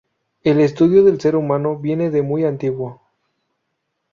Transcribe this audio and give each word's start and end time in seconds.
El 0.43 0.59
estudio 0.61 1.03
del 1.03 1.21
ser 1.21 1.35
humano 1.35 1.77
viene 1.77 2.09
de 2.09 2.23
muy 2.23 2.43
antiguo. 2.43 3.03